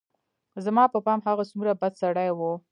زما 0.65 0.83
په 0.93 0.99
پام 1.05 1.19
هغه 1.27 1.43
څومره 1.49 1.71
بد 1.81 1.93
سړى 2.01 2.29
و. 2.37 2.39